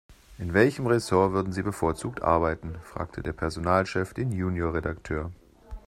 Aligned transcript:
In 0.39 0.55
welchem 0.55 0.87
Ressort 0.87 1.31
würden 1.31 1.53
Sie 1.53 1.61
bevorzugt 1.61 2.23
arbeiten?, 2.23 2.79
fragte 2.81 3.21
der 3.21 3.33
Personalchef 3.33 4.15
den 4.15 4.31
Junior-Redakteur. 4.31 5.29